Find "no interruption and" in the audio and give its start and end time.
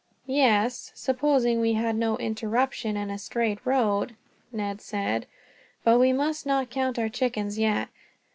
1.95-3.11